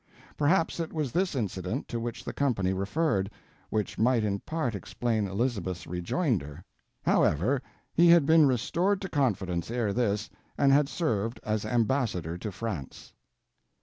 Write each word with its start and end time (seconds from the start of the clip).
Perhaps 0.35 0.79
it 0.79 0.91
was 0.91 1.11
this 1.11 1.35
incident 1.35 1.87
to 1.89 1.99
which 1.99 2.23
the 2.25 2.33
company 2.33 2.73
referred, 2.73 3.29
which 3.69 3.99
might 3.99 4.23
in 4.23 4.39
part 4.39 4.73
explain 4.73 5.27
Elizabeth's 5.27 5.85
rejoinder. 5.85 6.63
However, 7.03 7.61
he 7.93 8.07
had 8.07 8.25
been 8.25 8.47
restored 8.47 8.99
to 9.03 9.09
confidence 9.09 9.69
ere 9.69 9.93
this, 9.93 10.27
and 10.57 10.71
had 10.71 10.89
served 10.89 11.39
as 11.43 11.65
ambassador 11.65 12.35
to 12.35 12.51
France. 12.51 13.13